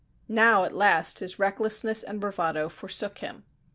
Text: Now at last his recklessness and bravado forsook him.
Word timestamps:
Now 0.27 0.63
at 0.63 0.73
last 0.73 1.19
his 1.19 1.37
recklessness 1.37 2.01
and 2.01 2.19
bravado 2.19 2.69
forsook 2.69 3.19
him. 3.19 3.43